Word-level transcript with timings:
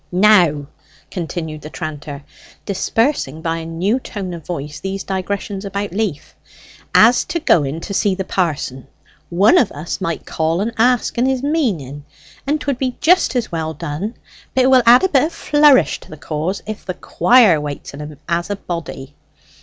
"Now," 0.11 0.65
continued 1.11 1.61
the 1.61 1.69
tranter, 1.69 2.23
dispersing 2.65 3.43
by 3.43 3.57
a 3.57 3.67
new 3.67 3.99
tone 3.99 4.33
of 4.33 4.43
voice 4.43 4.79
these 4.79 5.03
digressions 5.03 5.63
about 5.63 5.91
Leaf; 5.91 6.35
"as 6.95 7.23
to 7.25 7.39
going 7.39 7.81
to 7.81 7.93
see 7.93 8.15
the 8.15 8.23
pa'son, 8.23 8.87
one 9.29 9.59
of 9.59 9.71
us 9.71 10.01
might 10.01 10.25
call 10.25 10.59
and 10.59 10.73
ask 10.75 11.19
en 11.19 11.27
his 11.27 11.43
meaning, 11.43 12.03
and 12.47 12.59
'twould 12.59 12.79
be 12.79 12.97
just 12.99 13.35
as 13.35 13.51
well 13.51 13.75
done; 13.75 14.15
but 14.55 14.63
it 14.63 14.71
will 14.71 14.81
add 14.87 15.03
a 15.03 15.07
bit 15.09 15.25
of 15.25 15.33
flourish 15.33 15.99
to 15.99 16.09
the 16.09 16.17
cause 16.17 16.63
if 16.65 16.83
the 16.83 16.95
quire 16.95 17.61
waits 17.61 17.93
on 17.93 17.99
him 18.01 18.17
as 18.27 18.49
a 18.49 18.55
body. 18.55 19.13